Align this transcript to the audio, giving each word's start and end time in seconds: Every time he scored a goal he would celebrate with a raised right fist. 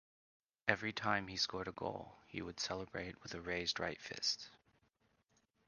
Every 0.67 0.91
time 0.93 1.27
he 1.27 1.37
scored 1.37 1.67
a 1.67 1.71
goal 1.71 2.17
he 2.25 2.41
would 2.41 2.59
celebrate 2.59 3.21
with 3.21 3.35
a 3.35 3.39
raised 3.39 3.79
right 3.79 4.01
fist. 4.01 4.49